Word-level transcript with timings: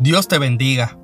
Dios 0.00 0.28
te 0.28 0.38
bendiga. 0.38 0.98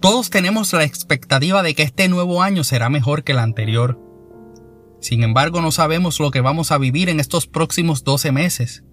Todos 0.00 0.30
tenemos 0.30 0.72
la 0.72 0.84
expectativa 0.84 1.64
de 1.64 1.74
que 1.74 1.82
este 1.82 2.08
nuevo 2.08 2.44
año 2.44 2.62
será 2.62 2.90
mejor 2.90 3.24
que 3.24 3.32
el 3.32 3.40
anterior. 3.40 3.98
Sin 5.00 5.24
embargo, 5.24 5.60
no 5.60 5.72
sabemos 5.72 6.20
lo 6.20 6.30
que 6.30 6.42
vamos 6.42 6.70
a 6.70 6.78
vivir 6.78 7.08
en 7.08 7.18
estos 7.18 7.48
próximos 7.48 8.04
12 8.04 8.30
meses. 8.30 8.84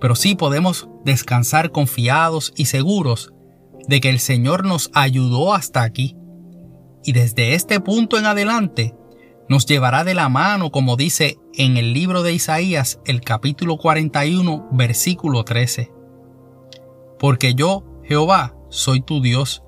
Pero 0.00 0.14
sí 0.14 0.36
podemos 0.36 0.88
descansar 1.04 1.72
confiados 1.72 2.52
y 2.56 2.66
seguros 2.66 3.32
de 3.88 4.00
que 4.00 4.10
el 4.10 4.20
Señor 4.20 4.64
nos 4.64 4.92
ayudó 4.94 5.52
hasta 5.52 5.82
aquí. 5.82 6.16
Y 7.02 7.10
desde 7.10 7.54
este 7.54 7.80
punto 7.80 8.16
en 8.16 8.26
adelante, 8.26 8.94
nos 9.48 9.66
llevará 9.66 10.04
de 10.04 10.14
la 10.14 10.28
mano, 10.28 10.70
como 10.70 10.96
dice 10.96 11.36
en 11.54 11.76
el 11.76 11.94
libro 11.94 12.22
de 12.22 12.32
Isaías, 12.32 13.00
el 13.06 13.22
capítulo 13.22 13.76
41, 13.76 14.68
versículo 14.70 15.42
13 15.42 16.01
porque 17.22 17.54
yo, 17.54 17.84
Jehová, 18.02 18.56
soy 18.68 19.00
tu 19.00 19.22
Dios, 19.22 19.62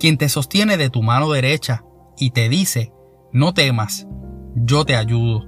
quien 0.00 0.16
te 0.16 0.30
sostiene 0.30 0.78
de 0.78 0.88
tu 0.88 1.02
mano 1.02 1.30
derecha 1.30 1.84
y 2.16 2.30
te 2.30 2.48
dice, 2.48 2.90
no 3.34 3.52
temas, 3.52 4.06
yo 4.54 4.86
te 4.86 4.96
ayudo. 4.96 5.44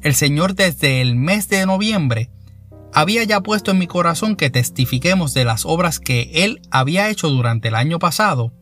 El 0.00 0.14
Señor 0.14 0.54
desde 0.54 1.02
el 1.02 1.14
mes 1.14 1.50
de 1.50 1.66
noviembre 1.66 2.30
había 2.94 3.22
ya 3.24 3.42
puesto 3.42 3.72
en 3.72 3.78
mi 3.78 3.86
corazón 3.86 4.34
que 4.34 4.48
testifiquemos 4.48 5.34
de 5.34 5.44
las 5.44 5.66
obras 5.66 6.00
que 6.00 6.30
Él 6.32 6.62
había 6.70 7.10
hecho 7.10 7.28
durante 7.28 7.68
el 7.68 7.74
año 7.74 7.98
pasado, 7.98 8.54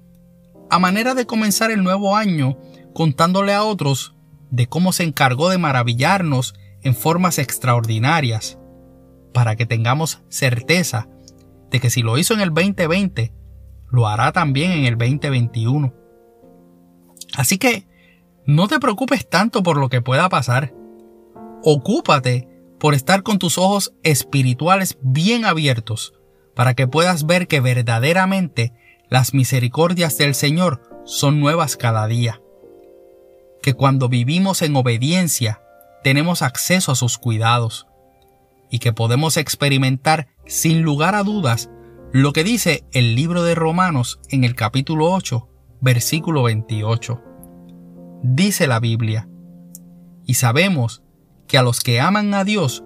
a 0.69 0.81
manera 0.81 1.15
de 1.15 1.27
comenzar 1.27 1.71
el 1.71 1.85
nuevo 1.85 2.17
año 2.17 2.59
contándole 2.93 3.55
a 3.55 3.63
otros 3.63 4.17
de 4.51 4.67
cómo 4.67 4.93
se 4.93 5.05
encargó 5.05 5.49
de 5.49 5.59
maravillarnos 5.59 6.55
en 6.83 6.97
formas 6.97 7.39
extraordinarias, 7.39 8.59
para 9.33 9.55
que 9.55 9.65
tengamos 9.65 10.23
certeza 10.29 11.07
de 11.73 11.81
que 11.81 11.91
si 11.91 12.03
lo 12.03 12.19
hizo 12.19 12.35
en 12.35 12.41
el 12.41 12.51
2020, 12.51 13.33
lo 13.91 14.07
hará 14.07 14.31
también 14.31 14.73
en 14.73 14.85
el 14.85 14.97
2021. 14.99 15.93
Así 17.35 17.59
que 17.59 17.87
no 18.47 18.69
te 18.69 18.79
preocupes 18.79 19.29
tanto 19.29 19.63
por 19.63 19.79
lo 19.79 19.89
que 19.89 20.03
pueda 20.03 20.29
pasar. 20.29 20.75
Ocúpate 21.65 22.47
por 22.79 22.95
estar 22.95 23.23
con 23.23 23.39
tus 23.39 23.57
ojos 23.57 23.95
espirituales 24.03 24.99
bien 25.01 25.45
abiertos 25.45 26.13
para 26.55 26.75
que 26.75 26.87
puedas 26.87 27.25
ver 27.25 27.49
que 27.49 27.61
verdaderamente 27.61 28.75
las 29.09 29.33
misericordias 29.33 30.19
del 30.19 30.35
Señor 30.35 30.83
son 31.05 31.41
nuevas 31.41 31.77
cada 31.77 32.07
día. 32.07 32.43
Que 33.63 33.73
cuando 33.73 34.09
vivimos 34.09 34.61
en 34.61 34.77
obediencia 34.77 35.63
tenemos 36.03 36.43
acceso 36.43 36.93
a 36.93 36.97
sus 36.97 37.17
cuidados 37.17 37.87
y 38.71 38.81
que 38.81 38.93
podemos 38.93 39.37
experimentar 39.37 40.29
sin 40.47 40.83
lugar 40.83 41.15
a 41.15 41.23
dudas 41.23 41.71
lo 42.13 42.33
que 42.33 42.45
dice 42.45 42.85
el 42.93 43.15
libro 43.15 43.43
de 43.43 43.55
Romanos 43.55 44.21
en 44.29 44.45
el 44.45 44.55
capítulo 44.55 45.11
8, 45.13 45.49
versículo 45.81 46.43
28. 46.43 47.23
Dice 48.23 48.67
la 48.67 48.81
Biblia, 48.81 49.29
y 50.27 50.35
sabemos 50.35 51.03
que 51.49 51.59
a 51.59 51.63
los 51.63 51.81
que 51.81 52.01
aman 52.01 52.35
a 52.35 52.45
Dios, 52.45 52.85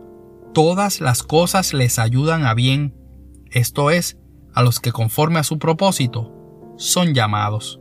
todas 0.55 1.01
las 1.01 1.23
cosas 1.23 1.75
les 1.75 1.99
ayudan 1.99 2.45
a 2.45 2.55
bien, 2.55 2.95
esto 3.51 3.91
es, 3.91 4.17
a 4.55 4.63
los 4.63 4.81
que 4.81 4.93
conforme 4.93 5.41
a 5.41 5.45
su 5.45 5.59
propósito 5.59 6.33
son 6.77 7.13
llamados. 7.13 7.81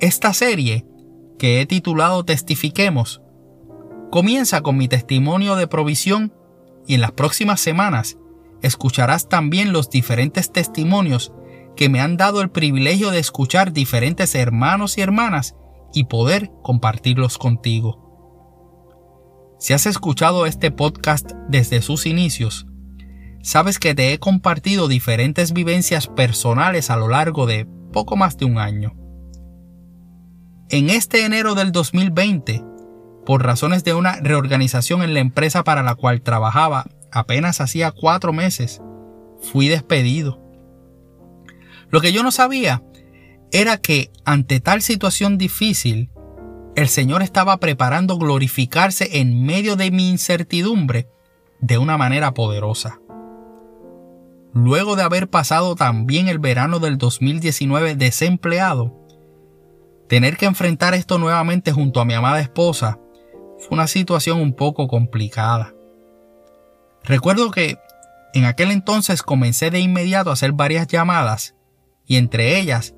Esta 0.00 0.32
serie, 0.32 0.86
que 1.38 1.60
he 1.60 1.66
titulado 1.66 2.24
Testifiquemos, 2.24 3.20
Comienza 4.10 4.62
con 4.62 4.76
mi 4.76 4.88
testimonio 4.88 5.54
de 5.54 5.68
provisión 5.68 6.32
y 6.86 6.94
en 6.94 7.00
las 7.00 7.12
próximas 7.12 7.60
semanas 7.60 8.16
escucharás 8.62 9.28
también 9.28 9.72
los 9.72 9.90
diferentes 9.90 10.52
testimonios 10.52 11.32
que 11.76 11.88
me 11.88 12.00
han 12.00 12.16
dado 12.16 12.40
el 12.40 12.50
privilegio 12.50 13.10
de 13.10 13.18
escuchar 13.18 13.72
diferentes 13.72 14.34
hermanos 14.34 14.98
y 14.98 15.00
hermanas 15.00 15.54
y 15.94 16.04
poder 16.04 16.50
compartirlos 16.62 17.38
contigo. 17.38 18.10
Si 19.58 19.72
has 19.72 19.86
escuchado 19.86 20.46
este 20.46 20.70
podcast 20.70 21.32
desde 21.48 21.82
sus 21.82 22.06
inicios, 22.06 22.66
sabes 23.42 23.78
que 23.78 23.94
te 23.94 24.12
he 24.12 24.18
compartido 24.18 24.88
diferentes 24.88 25.52
vivencias 25.52 26.06
personales 26.06 26.90
a 26.90 26.96
lo 26.96 27.08
largo 27.08 27.46
de 27.46 27.66
poco 27.92 28.16
más 28.16 28.36
de 28.36 28.46
un 28.46 28.58
año. 28.58 28.94
En 30.70 30.88
este 30.88 31.24
enero 31.24 31.54
del 31.54 31.72
2020 31.72 32.62
por 33.30 33.44
razones 33.44 33.84
de 33.84 33.94
una 33.94 34.16
reorganización 34.16 35.04
en 35.04 35.14
la 35.14 35.20
empresa 35.20 35.62
para 35.62 35.84
la 35.84 35.94
cual 35.94 36.20
trabajaba 36.20 36.86
apenas 37.12 37.60
hacía 37.60 37.92
cuatro 37.92 38.32
meses, 38.32 38.82
fui 39.40 39.68
despedido. 39.68 40.42
Lo 41.90 42.00
que 42.00 42.12
yo 42.12 42.24
no 42.24 42.32
sabía 42.32 42.82
era 43.52 43.76
que 43.76 44.10
ante 44.24 44.58
tal 44.58 44.82
situación 44.82 45.38
difícil, 45.38 46.10
el 46.74 46.88
Señor 46.88 47.22
estaba 47.22 47.58
preparando 47.58 48.18
glorificarse 48.18 49.20
en 49.20 49.46
medio 49.46 49.76
de 49.76 49.92
mi 49.92 50.10
incertidumbre 50.10 51.06
de 51.60 51.78
una 51.78 51.96
manera 51.96 52.34
poderosa. 52.34 52.98
Luego 54.52 54.96
de 54.96 55.04
haber 55.04 55.30
pasado 55.30 55.76
también 55.76 56.26
el 56.26 56.40
verano 56.40 56.80
del 56.80 56.98
2019 56.98 57.94
desempleado, 57.94 59.06
tener 60.08 60.36
que 60.36 60.46
enfrentar 60.46 60.94
esto 60.94 61.20
nuevamente 61.20 61.70
junto 61.70 62.00
a 62.00 62.04
mi 62.04 62.14
amada 62.14 62.40
esposa 62.40 62.98
fue 63.60 63.68
una 63.70 63.86
situación 63.86 64.40
un 64.40 64.54
poco 64.54 64.88
complicada. 64.88 65.74
Recuerdo 67.04 67.50
que 67.50 67.78
en 68.34 68.44
aquel 68.44 68.70
entonces 68.70 69.22
comencé 69.22 69.70
de 69.70 69.80
inmediato 69.80 70.30
a 70.30 70.32
hacer 70.32 70.52
varias 70.52 70.86
llamadas 70.88 71.54
y 72.06 72.16
entre 72.16 72.58
ellas 72.58 72.94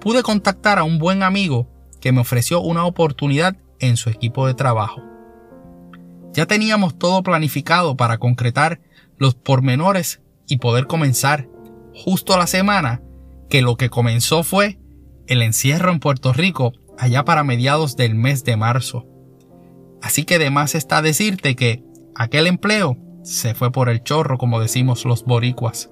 pude 0.00 0.22
contactar 0.22 0.78
a 0.78 0.84
un 0.84 0.98
buen 0.98 1.22
amigo 1.22 1.68
que 2.00 2.12
me 2.12 2.20
ofreció 2.20 2.60
una 2.60 2.84
oportunidad 2.84 3.56
en 3.78 3.96
su 3.96 4.10
equipo 4.10 4.46
de 4.46 4.54
trabajo. 4.54 5.02
Ya 6.32 6.46
teníamos 6.46 6.98
todo 6.98 7.22
planificado 7.22 7.96
para 7.96 8.18
concretar 8.18 8.80
los 9.18 9.34
pormenores 9.34 10.20
y 10.48 10.58
poder 10.58 10.86
comenzar 10.86 11.48
justo 11.94 12.34
a 12.34 12.38
la 12.38 12.46
semana 12.46 13.02
que 13.48 13.62
lo 13.62 13.76
que 13.76 13.90
comenzó 13.90 14.42
fue 14.42 14.78
el 15.26 15.42
encierro 15.42 15.92
en 15.92 16.00
Puerto 16.00 16.32
Rico 16.32 16.72
allá 16.98 17.24
para 17.24 17.44
mediados 17.44 17.96
del 17.96 18.14
mes 18.14 18.44
de 18.44 18.56
marzo. 18.56 19.06
Así 20.02 20.24
que 20.24 20.34
además 20.34 20.74
está 20.74 21.00
decirte 21.00 21.54
que 21.54 21.84
aquel 22.14 22.46
empleo 22.48 22.98
se 23.22 23.54
fue 23.54 23.70
por 23.70 23.88
el 23.88 24.02
chorro, 24.02 24.36
como 24.36 24.60
decimos 24.60 25.04
los 25.04 25.24
boricuas. 25.24 25.90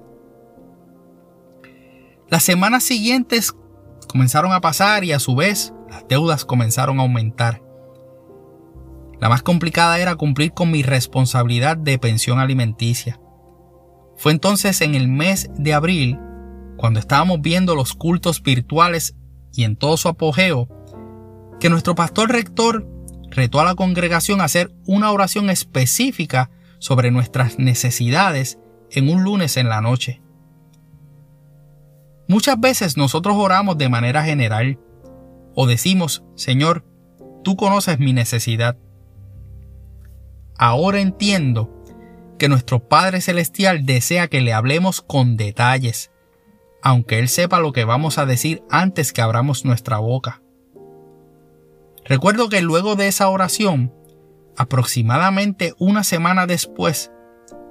Las 2.29 2.43
semanas 2.43 2.83
siguientes 2.83 3.53
comenzaron 4.07 4.51
a 4.51 4.61
pasar 4.61 5.03
y 5.03 5.13
a 5.13 5.19
su 5.19 5.35
vez 5.35 5.73
las 5.89 6.07
deudas 6.07 6.45
comenzaron 6.45 6.99
a 6.99 7.03
aumentar. 7.03 7.61
La 9.19 9.29
más 9.29 9.43
complicada 9.43 9.99
era 9.99 10.15
cumplir 10.15 10.53
con 10.53 10.71
mi 10.71 10.83
responsabilidad 10.83 11.77
de 11.77 11.97
pensión 11.99 12.39
alimenticia. 12.39 13.19
Fue 14.17 14.31
entonces 14.31 14.81
en 14.81 14.95
el 14.95 15.07
mes 15.07 15.49
de 15.57 15.73
abril, 15.73 16.19
cuando 16.77 16.99
estábamos 16.99 17.41
viendo 17.41 17.75
los 17.75 17.93
cultos 17.93 18.41
virtuales 18.41 19.15
y 19.53 19.63
en 19.63 19.75
todo 19.75 19.95
su 19.97 20.09
apogeo, 20.09 20.67
que 21.59 21.69
nuestro 21.69 21.95
pastor 21.95 22.31
rector 22.31 22.87
retó 23.31 23.59
a 23.59 23.65
la 23.65 23.75
congregación 23.75 24.41
a 24.41 24.45
hacer 24.45 24.71
una 24.85 25.11
oración 25.11 25.49
específica 25.49 26.51
sobre 26.79 27.11
nuestras 27.11 27.57
necesidades 27.57 28.59
en 28.91 29.09
un 29.09 29.23
lunes 29.23 29.57
en 29.57 29.69
la 29.69 29.81
noche. 29.81 30.21
Muchas 32.27 32.59
veces 32.59 32.97
nosotros 32.97 33.35
oramos 33.37 33.77
de 33.77 33.89
manera 33.89 34.23
general 34.23 34.79
o 35.55 35.67
decimos, 35.67 36.23
Señor, 36.35 36.85
tú 37.43 37.55
conoces 37.55 37.99
mi 37.99 38.13
necesidad. 38.13 38.77
Ahora 40.57 41.01
entiendo 41.01 41.83
que 42.37 42.49
nuestro 42.49 42.87
Padre 42.87 43.21
Celestial 43.21 43.85
desea 43.85 44.27
que 44.27 44.41
le 44.41 44.53
hablemos 44.53 45.01
con 45.01 45.37
detalles, 45.37 46.11
aunque 46.81 47.19
Él 47.19 47.29
sepa 47.29 47.59
lo 47.59 47.73
que 47.73 47.85
vamos 47.85 48.17
a 48.17 48.25
decir 48.25 48.63
antes 48.69 49.13
que 49.13 49.21
abramos 49.21 49.65
nuestra 49.65 49.97
boca. 49.97 50.40
Recuerdo 52.05 52.49
que 52.49 52.61
luego 52.61 52.95
de 52.95 53.07
esa 53.07 53.29
oración, 53.29 53.93
aproximadamente 54.57 55.73
una 55.77 56.03
semana 56.03 56.47
después, 56.47 57.11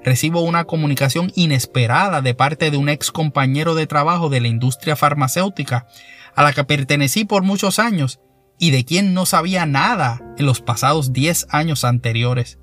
recibo 0.02 0.40
una 0.40 0.64
comunicación 0.64 1.30
inesperada 1.34 2.22
de 2.22 2.34
parte 2.34 2.70
de 2.70 2.76
un 2.76 2.88
ex 2.88 3.10
compañero 3.10 3.74
de 3.74 3.86
trabajo 3.86 4.28
de 4.28 4.40
la 4.40 4.48
industria 4.48 4.96
farmacéutica 4.96 5.86
a 6.34 6.42
la 6.42 6.52
que 6.52 6.64
pertenecí 6.64 7.24
por 7.24 7.42
muchos 7.42 7.78
años 7.78 8.20
y 8.58 8.70
de 8.70 8.84
quien 8.84 9.14
no 9.14 9.26
sabía 9.26 9.66
nada 9.66 10.20
en 10.38 10.46
los 10.46 10.60
pasados 10.60 11.12
10 11.12 11.48
años 11.50 11.84
anteriores. 11.84 12.58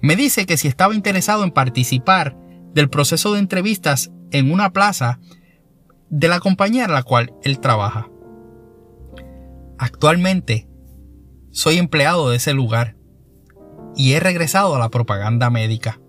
Me 0.00 0.16
dice 0.16 0.46
que 0.46 0.56
si 0.56 0.68
estaba 0.68 0.94
interesado 0.94 1.44
en 1.44 1.50
participar 1.50 2.36
del 2.74 2.90
proceso 2.90 3.32
de 3.32 3.38
entrevistas 3.38 4.10
en 4.32 4.50
una 4.50 4.72
plaza 4.72 5.20
de 6.10 6.28
la 6.28 6.40
compañía 6.40 6.84
en 6.84 6.92
la 6.92 7.02
cual 7.02 7.32
él 7.42 7.60
trabaja. 7.60 8.08
Actualmente 9.78 10.68
soy 11.50 11.78
empleado 11.78 12.30
de 12.30 12.36
ese 12.36 12.52
lugar 12.52 12.96
y 13.96 14.12
he 14.12 14.20
regresado 14.20 14.74
a 14.74 14.78
la 14.78 14.90
propaganda 14.90 15.50
médica. 15.50 16.00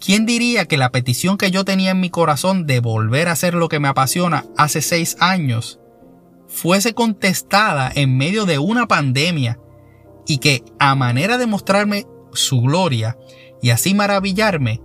¿Quién 0.00 0.24
diría 0.24 0.64
que 0.64 0.78
la 0.78 0.92
petición 0.92 1.36
que 1.36 1.50
yo 1.50 1.64
tenía 1.64 1.90
en 1.90 2.00
mi 2.00 2.08
corazón 2.08 2.66
de 2.66 2.80
volver 2.80 3.28
a 3.28 3.32
hacer 3.32 3.54
lo 3.54 3.68
que 3.68 3.80
me 3.80 3.88
apasiona 3.88 4.46
hace 4.56 4.80
seis 4.80 5.16
años 5.20 5.78
fuese 6.48 6.94
contestada 6.94 7.92
en 7.94 8.16
medio 8.16 8.46
de 8.46 8.58
una 8.58 8.86
pandemia 8.88 9.60
y 10.26 10.38
que 10.38 10.64
a 10.78 10.94
manera 10.94 11.38
de 11.38 11.46
mostrarme 11.46 12.06
su 12.32 12.60
gloria 12.62 13.18
y 13.62 13.70
así 13.70 13.94
maravillarme, 13.94 14.80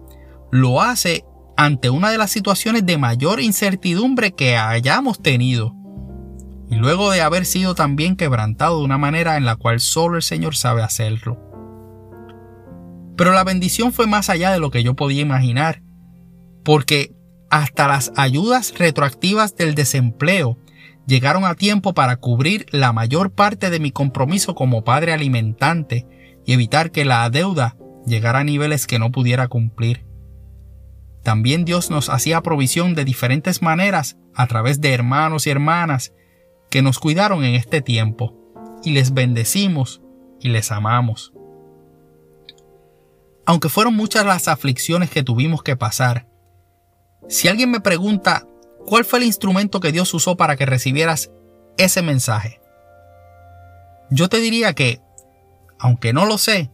lo 0.52 0.82
hace 0.82 1.24
ante 1.58 1.90
una 1.90 2.12
de 2.12 2.18
las 2.18 2.32
situaciones 2.32 2.86
de 2.86 2.98
mayor 2.98 3.40
incertidumbre 3.40 4.34
que 4.34 4.58
hayamos 4.58 5.22
tenido? 5.22 5.75
Y 6.70 6.76
luego 6.76 7.12
de 7.12 7.22
haber 7.22 7.46
sido 7.46 7.76
también 7.76 8.16
quebrantado 8.16 8.80
de 8.80 8.86
una 8.86 8.98
manera 8.98 9.38
en 9.38 9.46
la 9.46 9.56
cual 9.56 9.80
solo 9.80 10.18
el 10.18 10.24
Señor 10.24 10.56
sabe 10.56 10.82
hacerlo. 10.82 11.40
Pero 13.18 13.32
la 13.32 13.44
bendición 13.44 13.94
fue 13.94 14.08
más 14.08 14.30
allá 14.30 14.52
de 14.52 14.60
lo 14.60 14.72
que 14.72 14.84
yo 14.84 14.96
podía 14.96 15.22
imaginar, 15.22 15.82
porque 16.64 17.16
hasta 17.50 17.88
las 17.88 18.12
ayudas 18.16 18.74
retroactivas 18.78 19.56
del 19.56 19.76
desempleo 19.76 20.58
llegaron 21.08 21.46
a 21.46 21.56
tiempo 21.56 21.94
para 21.94 22.18
cubrir 22.18 22.66
la 22.72 22.92
mayor 22.92 23.32
parte 23.32 23.70
de 23.70 23.80
mi 23.80 23.92
compromiso 23.92 24.56
como 24.56 24.84
padre 24.84 25.14
alimentante 25.14 26.08
y 26.46 26.54
evitar 26.54 26.92
que 26.92 27.06
la 27.06 27.30
deuda 27.30 27.78
llegara 28.06 28.40
a 28.40 28.44
niveles 28.44 28.88
que 28.88 29.00
no 29.00 29.12
pudiera 29.12 29.48
cumplir. 29.48 30.06
También 31.24 31.66
Dios 31.66 31.90
nos 31.90 32.10
hacía 32.10 32.42
provisión 32.42 32.94
de 32.94 33.06
diferentes 33.06 33.62
maneras 33.62 34.18
a 34.36 34.46
través 34.48 34.82
de 34.82 34.94
hermanos 34.94 35.48
y 35.48 35.50
hermanas 35.50 36.14
que 36.70 36.82
nos 36.82 37.00
cuidaron 37.00 37.44
en 37.44 37.56
este 37.56 37.82
tiempo, 37.82 38.34
y 38.84 38.92
les 38.92 39.14
bendecimos 39.14 40.02
y 40.40 40.50
les 40.50 40.72
amamos. 40.72 41.34
Aunque 43.46 43.70
fueron 43.70 43.96
muchas 43.96 44.26
las 44.26 44.48
aflicciones 44.48 45.10
que 45.10 45.24
tuvimos 45.24 45.64
que 45.64 45.76
pasar, 45.76 46.28
si 47.28 47.48
alguien 47.48 47.72
me 47.72 47.80
pregunta 47.80 48.48
cuál 48.86 49.06
fue 49.06 49.20
el 49.20 49.26
instrumento 49.26 49.80
que 49.80 49.92
Dios 49.92 50.14
usó 50.14 50.38
para 50.38 50.56
que 50.56 50.66
recibieras 50.66 51.32
ese 51.78 52.02
mensaje, 52.02 52.62
yo 54.12 54.30
te 54.30 54.40
diría 54.40 54.74
que, 54.74 55.02
aunque 55.80 56.14
no 56.14 56.26
lo 56.26 56.38
sé, 56.38 56.72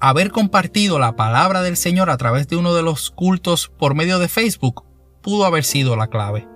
haber 0.00 0.32
compartido 0.32 0.98
la 0.98 1.14
palabra 1.14 1.62
del 1.62 1.76
Señor 1.76 2.10
a 2.10 2.16
través 2.16 2.48
de 2.48 2.56
uno 2.56 2.74
de 2.74 2.82
los 2.82 3.10
cultos 3.10 3.68
por 3.68 3.94
medio 3.94 4.18
de 4.18 4.28
Facebook 4.28 4.84
pudo 5.22 5.44
haber 5.44 5.62
sido 5.62 5.94
la 5.94 6.08
clave. 6.08 6.48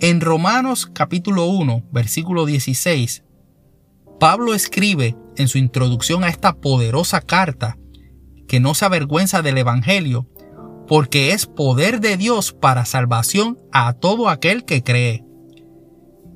En 0.00 0.20
Romanos 0.20 0.86
capítulo 0.86 1.46
1, 1.46 1.88
versículo 1.90 2.46
16, 2.46 3.24
Pablo 4.20 4.54
escribe 4.54 5.16
en 5.36 5.48
su 5.48 5.58
introducción 5.58 6.22
a 6.22 6.28
esta 6.28 6.52
poderosa 6.52 7.20
carta 7.20 7.78
que 8.46 8.60
no 8.60 8.74
se 8.74 8.84
avergüenza 8.84 9.42
del 9.42 9.58
Evangelio, 9.58 10.28
porque 10.86 11.32
es 11.32 11.46
poder 11.46 11.98
de 11.98 12.16
Dios 12.16 12.52
para 12.52 12.84
salvación 12.84 13.58
a 13.72 13.92
todo 13.92 14.28
aquel 14.28 14.64
que 14.64 14.84
cree. 14.84 15.24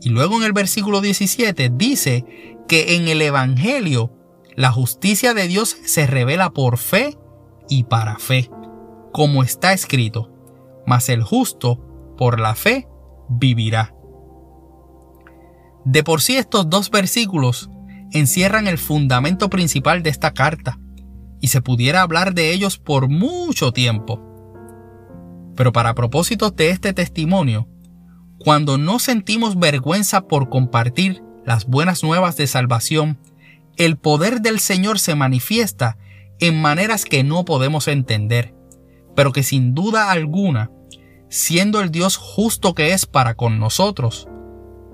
Y 0.01 0.09
luego 0.09 0.39
en 0.39 0.43
el 0.43 0.53
versículo 0.53 1.01
17 1.01 1.71
dice 1.73 2.25
que 2.67 2.97
en 2.97 3.07
el 3.07 3.23
Evangelio 3.23 4.13
la 4.57 4.73
justicia 4.73 5.35
de 5.35 5.47
Dios 5.47 5.77
se 5.85 6.09
revela 6.09 6.51
por 6.51 6.79
fe 6.79 7.17
y 7.69 7.85
para 7.85 8.19
fe, 8.19 8.51
como 9.13 9.45
está 9.45 9.73
escrito, 9.73 10.33
mas 10.85 11.09
el 11.09 11.23
justo 11.23 11.79
por 12.19 12.41
la 12.41 12.57
fe 12.57 12.89
vivirá. 13.39 13.95
De 15.85 16.05
por 16.05 16.21
sí 16.21 16.37
estos 16.37 16.71
dos 16.71 16.91
versículos 16.91 17.71
encierran 18.13 18.67
el 18.67 18.79
fundamento 18.79 19.51
principal 19.51 20.03
de 20.03 20.11
esta 20.11 20.33
carta, 20.33 20.79
y 21.41 21.49
se 21.49 21.61
pudiera 21.61 22.03
hablar 22.03 22.35
de 22.35 22.53
ellos 22.53 22.79
por 22.79 23.09
mucho 23.09 23.73
tiempo. 23.73 24.23
Pero 25.57 25.73
para 25.73 25.95
propósitos 25.95 26.55
de 26.55 26.71
este 26.71 26.93
testimonio, 26.93 27.69
cuando 28.39 28.79
no 28.79 28.99
sentimos 28.99 29.59
vergüenza 29.59 30.29
por 30.29 30.49
compartir 30.49 31.23
las 31.45 31.67
buenas 31.67 32.03
nuevas 32.05 32.37
de 32.37 32.47
salvación, 32.47 33.19
el 33.77 33.97
poder 33.97 34.41
del 34.41 34.61
Señor 34.61 34.99
se 34.99 35.15
manifiesta 35.17 35.99
en 36.39 36.61
maneras 36.61 37.05
que 37.05 37.25
no 37.25 37.45
podemos 37.45 37.89
entender, 37.89 38.55
pero 39.17 39.33
que 39.33 39.43
sin 39.43 39.75
duda 39.75 40.11
alguna, 40.11 40.71
siendo 41.33 41.81
el 41.81 41.91
Dios 41.91 42.19
justo 42.19 42.75
que 42.75 42.93
es 42.93 43.07
para 43.07 43.35
con 43.35 43.59
nosotros, 43.59 44.29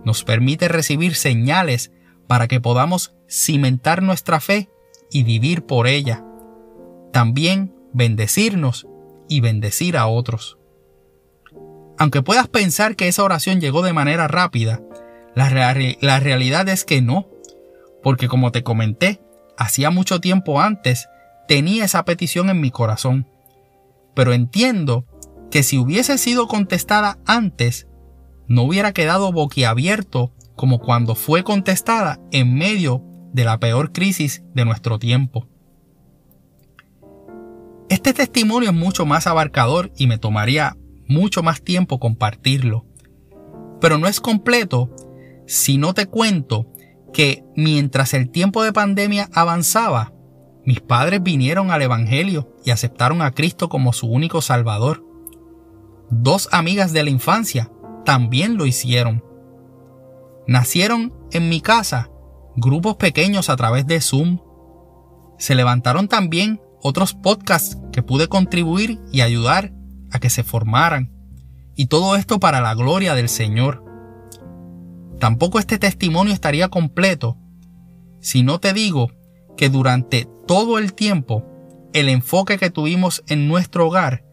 nos 0.04 0.22
permite 0.22 0.68
recibir 0.68 1.16
señales 1.16 1.90
para 2.28 2.46
que 2.46 2.60
podamos 2.60 3.14
cimentar 3.28 4.02
nuestra 4.02 4.38
fe 4.38 4.70
y 5.10 5.24
vivir 5.24 5.66
por 5.66 5.88
ella 5.88 6.24
también 7.12 7.74
bendecirnos 7.92 8.86
y 9.28 9.40
bendecir 9.40 9.96
a 9.96 10.06
otros. 10.06 10.58
Aunque 11.98 12.22
puedas 12.22 12.46
pensar 12.46 12.94
que 12.94 13.08
esa 13.08 13.24
oración 13.24 13.60
llegó 13.60 13.82
de 13.82 13.92
manera 13.92 14.28
rápida, 14.28 14.80
la, 15.34 15.50
la 16.00 16.20
realidad 16.20 16.68
es 16.68 16.84
que 16.84 17.02
no, 17.02 17.28
porque 18.02 18.28
como 18.28 18.52
te 18.52 18.62
comenté, 18.62 19.20
hacía 19.56 19.90
mucho 19.90 20.20
tiempo 20.20 20.60
antes 20.60 21.08
tenía 21.48 21.84
esa 21.84 22.04
petición 22.04 22.50
en 22.50 22.60
mi 22.60 22.70
corazón. 22.70 23.26
Pero 24.14 24.32
entiendo 24.32 25.04
que 25.50 25.62
si 25.62 25.78
hubiese 25.78 26.18
sido 26.18 26.46
contestada 26.48 27.18
antes, 27.26 27.86
no 28.46 28.62
hubiera 28.62 28.92
quedado 28.92 29.32
boquiabierto 29.32 30.32
como 30.56 30.80
cuando 30.80 31.14
fue 31.14 31.44
contestada 31.44 32.20
en 32.32 32.54
medio 32.54 33.02
de 33.32 33.44
la 33.44 33.58
peor 33.58 33.92
crisis 33.92 34.42
de 34.54 34.64
nuestro 34.64 34.98
tiempo. 34.98 35.46
Este 37.88 38.12
testimonio 38.12 38.70
es 38.70 38.76
mucho 38.76 39.06
más 39.06 39.26
abarcador 39.26 39.92
y 39.96 40.06
me 40.06 40.18
tomaría 40.18 40.76
mucho 41.06 41.42
más 41.42 41.62
tiempo 41.62 41.98
compartirlo. 41.98 42.84
Pero 43.80 43.96
no 43.96 44.08
es 44.08 44.20
completo 44.20 44.90
si 45.46 45.78
no 45.78 45.94
te 45.94 46.06
cuento 46.06 46.66
que 47.12 47.44
mientras 47.56 48.12
el 48.12 48.30
tiempo 48.30 48.62
de 48.62 48.72
pandemia 48.72 49.30
avanzaba, 49.32 50.12
mis 50.64 50.80
padres 50.80 51.22
vinieron 51.22 51.70
al 51.70 51.80
Evangelio 51.80 52.54
y 52.64 52.72
aceptaron 52.72 53.22
a 53.22 53.30
Cristo 53.30 53.70
como 53.70 53.94
su 53.94 54.06
único 54.06 54.42
Salvador. 54.42 55.02
Dos 56.10 56.48
amigas 56.52 56.92
de 56.92 57.02
la 57.02 57.10
infancia 57.10 57.70
también 58.04 58.56
lo 58.56 58.66
hicieron. 58.66 59.24
Nacieron 60.46 61.12
en 61.30 61.48
mi 61.48 61.60
casa 61.60 62.10
grupos 62.56 62.96
pequeños 62.96 63.50
a 63.50 63.56
través 63.56 63.86
de 63.86 64.00
Zoom. 64.00 64.40
Se 65.38 65.54
levantaron 65.54 66.08
también 66.08 66.60
otros 66.82 67.14
podcasts 67.14 67.78
que 67.92 68.02
pude 68.02 68.28
contribuir 68.28 69.00
y 69.12 69.20
ayudar 69.20 69.72
a 70.10 70.18
que 70.18 70.30
se 70.30 70.42
formaran. 70.42 71.12
Y 71.76 71.86
todo 71.86 72.16
esto 72.16 72.40
para 72.40 72.60
la 72.60 72.74
gloria 72.74 73.14
del 73.14 73.28
Señor. 73.28 73.84
Tampoco 75.20 75.58
este 75.58 75.78
testimonio 75.78 76.32
estaría 76.32 76.68
completo 76.68 77.36
si 78.20 78.42
no 78.42 78.58
te 78.58 78.72
digo 78.72 79.12
que 79.56 79.68
durante 79.68 80.28
todo 80.46 80.78
el 80.78 80.92
tiempo 80.92 81.44
el 81.92 82.08
enfoque 82.08 82.58
que 82.58 82.70
tuvimos 82.70 83.22
en 83.28 83.48
nuestro 83.48 83.86
hogar 83.86 84.24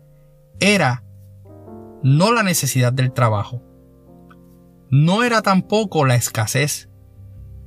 era 0.60 1.04
no 2.06 2.32
la 2.32 2.44
necesidad 2.44 2.94
del 2.94 3.12
trabajo, 3.12 3.64
no 4.92 5.24
era 5.24 5.42
tampoco 5.42 6.06
la 6.06 6.14
escasez, 6.14 6.88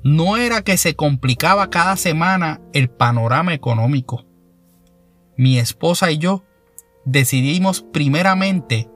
no 0.04 0.36
era 0.36 0.62
que 0.62 0.76
se 0.76 0.94
complicaba 0.94 1.70
cada 1.70 1.96
semana 1.96 2.60
el 2.72 2.88
panorama 2.88 3.52
económico, 3.52 4.26
mi 5.36 5.58
esposa 5.58 6.12
y 6.12 6.18
yo 6.18 6.44
decidimos 7.04 7.82
primeramente 7.82 8.88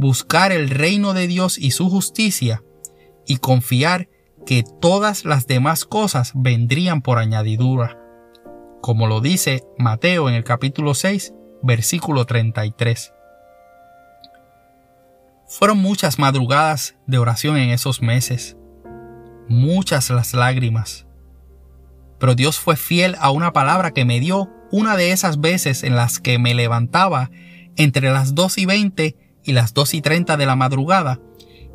buscar 0.00 0.50
el 0.50 0.68
reino 0.68 1.14
de 1.14 1.28
Dios 1.28 1.58
y 1.58 1.70
su 1.70 1.88
justicia 1.88 2.64
y 3.24 3.36
confiar 3.36 4.08
que 4.46 4.64
todas 4.80 5.24
las 5.24 5.46
demás 5.46 5.84
cosas 5.84 6.32
vendrían 6.34 7.02
por 7.02 7.18
añadidura, 7.18 8.00
como 8.80 9.06
lo 9.06 9.20
dice 9.20 9.62
Mateo 9.78 10.28
en 10.28 10.34
el 10.34 10.42
capítulo 10.42 10.94
6, 10.94 11.34
versículo 11.62 12.24
33. 12.24 13.12
Fueron 15.48 15.78
muchas 15.78 16.18
madrugadas 16.18 16.96
de 17.06 17.16
oración 17.16 17.56
en 17.56 17.70
esos 17.70 18.02
meses, 18.02 18.58
muchas 19.48 20.10
las 20.10 20.34
lágrimas, 20.34 21.06
pero 22.20 22.34
Dios 22.34 22.58
fue 22.58 22.76
fiel 22.76 23.16
a 23.18 23.30
una 23.30 23.54
palabra 23.54 23.92
que 23.92 24.04
me 24.04 24.20
dio 24.20 24.50
una 24.70 24.96
de 24.98 25.12
esas 25.12 25.40
veces 25.40 25.84
en 25.84 25.96
las 25.96 26.20
que 26.20 26.38
me 26.38 26.52
levantaba 26.52 27.30
entre 27.76 28.10
las 28.10 28.34
2 28.34 28.58
y 28.58 28.66
20 28.66 29.16
y 29.42 29.52
las 29.52 29.72
2 29.72 29.94
y 29.94 30.02
30 30.02 30.36
de 30.36 30.44
la 30.44 30.54
madrugada 30.54 31.18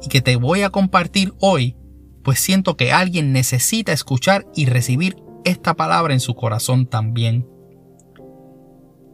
y 0.04 0.08
que 0.08 0.22
te 0.22 0.36
voy 0.36 0.62
a 0.62 0.70
compartir 0.70 1.34
hoy, 1.40 1.76
pues 2.24 2.40
siento 2.40 2.78
que 2.78 2.92
alguien 2.92 3.34
necesita 3.34 3.92
escuchar 3.92 4.46
y 4.54 4.68
recibir 4.68 5.16
esta 5.46 5.74
palabra 5.74 6.14
en 6.14 6.20
su 6.20 6.36
corazón 6.36 6.86
también. 6.86 7.50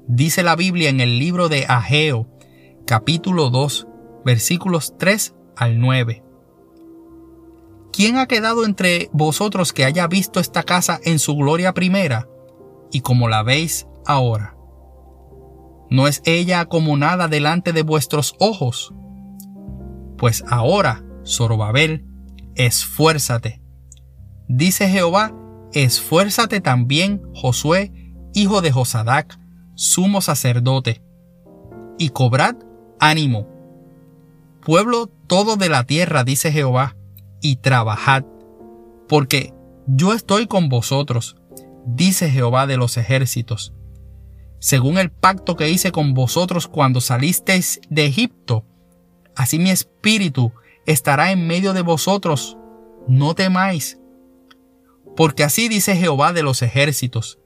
Dice 0.08 0.44
la 0.44 0.58
Biblia 0.58 0.90
en 0.90 1.00
el 1.00 1.18
libro 1.18 1.48
de 1.48 1.66
Ageo, 1.66 2.28
capítulo 2.86 3.52
2, 3.52 3.88
versículos 4.26 4.98
3 4.98 5.36
al 5.56 5.80
9. 5.80 6.24
¿Quién 7.92 8.18
ha 8.18 8.28
quedado 8.28 8.66
entre 8.66 9.10
vosotros 9.14 9.74
que 9.74 9.86
haya 9.86 10.08
visto 10.08 10.40
esta 10.40 10.64
casa 10.64 11.00
en 11.04 11.20
su 11.20 11.36
gloria 11.36 11.74
primera? 11.74 12.28
y 12.92 13.02
como 13.02 13.30
la 13.30 13.44
veis 13.44 13.88
ahora. 14.06 14.56
¿No 15.90 16.08
es 16.08 16.22
ella 16.26 16.60
acomunada 16.60 17.28
delante 17.28 17.74
de 17.74 17.82
vuestros 17.82 18.36
ojos? 18.40 18.94
Pues 20.18 20.44
ahora, 20.50 21.04
Zorobabel, 21.26 22.06
esfuérzate. 22.56 23.62
Dice 24.48 24.90
Jehová, 24.90 25.34
esfuérzate 25.74 26.62
también, 26.62 27.22
Josué, 27.34 27.92
hijo 28.34 28.62
de 28.62 28.72
Josadac, 28.72 29.40
sumo 29.76 30.22
sacerdote, 30.22 31.04
y 31.98 32.10
cobrad 32.10 32.56
ánimo. 33.00 33.48
Pueblo 34.62 35.08
todo 35.28 35.56
de 35.56 35.70
la 35.70 35.86
tierra, 35.86 36.24
dice 36.24 36.52
Jehová, 36.52 36.96
y 37.42 37.58
trabajad, 37.58 38.24
porque 39.08 39.54
yo 39.88 40.14
estoy 40.14 40.48
con 40.48 40.70
vosotros, 40.70 41.38
dice 41.86 42.30
Jehová 42.30 42.68
de 42.68 42.78
los 42.78 42.98
ejércitos. 42.98 43.74
Según 44.60 44.98
el 44.98 45.10
pacto 45.12 45.56
que 45.56 45.70
hice 45.70 45.92
con 45.92 46.14
vosotros 46.14 46.68
cuando 46.68 47.00
salisteis 47.00 47.80
de 47.90 48.06
Egipto, 48.06 48.66
así 49.36 49.58
mi 49.58 49.70
espíritu 49.70 50.52
estará 50.86 51.32
en 51.32 51.48
medio 51.48 51.74
de 51.74 51.82
vosotros, 51.82 52.58
no 53.08 53.36
temáis. 53.36 54.00
Porque 55.16 55.44
así 55.44 55.70
dice 55.70 55.96
Jehová 55.96 56.34
de 56.34 56.44
los 56.44 56.62
ejércitos, 56.62 57.40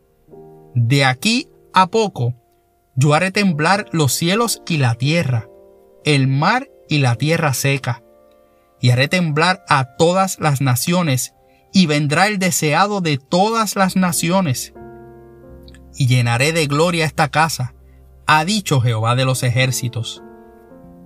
de 0.74 1.06
aquí 1.06 1.50
a 1.74 1.88
poco 1.88 2.34
yo 2.96 3.14
haré 3.14 3.32
temblar 3.32 3.88
los 3.92 4.14
cielos 4.14 4.62
y 4.68 4.78
la 4.78 4.96
tierra, 4.96 5.48
el 6.04 6.28
mar 6.28 6.70
y 6.94 7.00
la 7.00 7.16
tierra 7.16 7.56
seca, 7.56 8.04
y 8.80 8.92
haré 8.92 9.08
temblar 9.08 9.64
a 9.68 9.96
todas 9.98 10.40
las 10.40 10.62
naciones, 10.62 11.34
y 11.74 11.88
vendrá 11.88 12.28
el 12.28 12.38
deseado 12.38 13.02
de 13.02 13.18
todas 13.18 13.76
las 13.76 13.96
naciones, 13.96 14.76
y 15.96 16.06
llenaré 16.06 16.54
de 16.54 16.68
gloria 16.68 17.06
esta 17.06 17.30
casa, 17.30 17.74
ha 18.28 18.46
dicho 18.46 18.80
Jehová 18.80 19.16
de 19.16 19.26
los 19.26 19.42
ejércitos. 19.42 20.22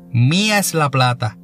Mía 0.10 0.60
es 0.60 0.74
la 0.74 0.92
plata, 0.92 1.38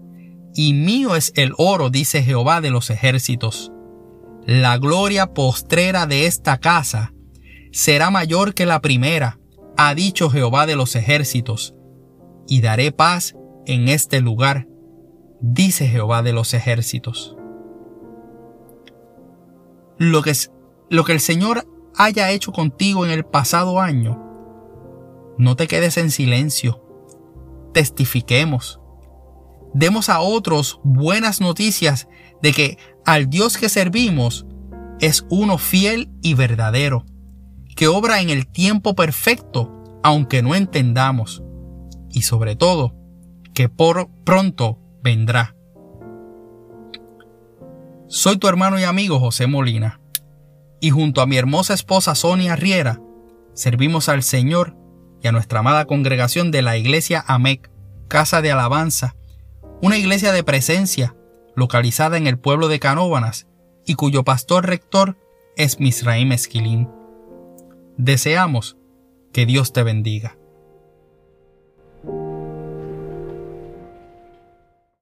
y 0.53 0.73
mío 0.73 1.15
es 1.15 1.31
el 1.37 1.53
oro, 1.57 1.89
dice 1.89 2.21
Jehová 2.21 2.59
de 2.59 2.69
los 2.69 2.89
ejércitos. 2.89 3.71
La 4.45 4.77
gloria 4.77 5.27
postrera 5.27 6.05
de 6.05 6.25
esta 6.25 6.57
casa 6.57 7.13
será 7.71 8.09
mayor 8.09 8.53
que 8.53 8.65
la 8.65 8.81
primera, 8.81 9.39
ha 9.77 9.95
dicho 9.95 10.29
Jehová 10.29 10.65
de 10.65 10.75
los 10.75 10.97
ejércitos, 10.97 11.75
y 12.45 12.59
daré 12.59 12.91
paz 12.91 13.35
en 13.65 13.87
este 13.87 14.21
lugar, 14.21 14.67
dice 15.41 15.87
Jehová 15.87 16.23
de 16.23 16.33
los 16.33 16.53
ejércitos. 16.53 17.35
Lo 19.97 20.21
que, 20.21 20.33
lo 20.89 21.03
que 21.03 21.13
el 21.13 21.19
Señor 21.19 21.67
haya 21.95 22.31
hecho 22.31 22.51
contigo 22.51 23.05
en 23.05 23.11
el 23.11 23.23
pasado 23.25 23.79
año, 23.79 24.21
no 25.37 25.55
te 25.55 25.67
quedes 25.67 25.97
en 25.97 26.11
silencio. 26.11 26.83
Testifiquemos. 27.73 28.79
Demos 29.73 30.09
a 30.09 30.19
otros 30.19 30.79
buenas 30.83 31.41
noticias 31.41 32.07
de 32.41 32.53
que 32.53 32.77
al 33.05 33.29
Dios 33.29 33.57
que 33.57 33.69
servimos 33.69 34.45
es 34.99 35.25
uno 35.29 35.57
fiel 35.57 36.11
y 36.21 36.35
verdadero 36.35 37.05
que 37.75 37.87
obra 37.87 38.21
en 38.21 38.29
el 38.29 38.47
tiempo 38.47 38.95
perfecto, 38.95 39.71
aunque 40.03 40.41
no 40.41 40.55
entendamos, 40.55 41.43
y 42.11 42.23
sobre 42.23 42.55
todo, 42.55 42.95
que 43.53 43.69
por 43.69 44.09
pronto 44.23 44.79
vendrá. 45.01 45.55
Soy 48.07 48.37
tu 48.37 48.47
hermano 48.47 48.79
y 48.79 48.83
amigo 48.83 49.19
José 49.19 49.47
Molina, 49.47 49.99
y 50.79 50.89
junto 50.89 51.21
a 51.21 51.25
mi 51.25 51.37
hermosa 51.37 51.73
esposa 51.73 52.15
Sonia 52.15 52.55
Riera, 52.55 53.01
servimos 53.53 54.09
al 54.09 54.23
Señor 54.23 54.75
y 55.21 55.27
a 55.27 55.31
nuestra 55.31 55.59
amada 55.59 55.85
congregación 55.85 56.51
de 56.51 56.61
la 56.61 56.77
iglesia 56.77 57.23
AMEC, 57.25 57.71
Casa 58.07 58.41
de 58.41 58.51
Alabanza, 58.51 59.15
una 59.81 59.97
iglesia 59.97 60.31
de 60.31 60.43
presencia 60.43 61.15
localizada 61.55 62.17
en 62.17 62.27
el 62.27 62.37
pueblo 62.37 62.67
de 62.67 62.79
Canóbanas 62.79 63.47
y 63.85 63.95
cuyo 63.95 64.23
pastor 64.23 64.65
rector 64.65 65.17
es 65.55 65.79
Misraim 65.79 66.31
Esquilín. 66.31 66.89
Deseamos 67.97 68.77
que 69.31 69.45
Dios 69.45 69.73
te 69.73 69.83
bendiga. 69.83 70.37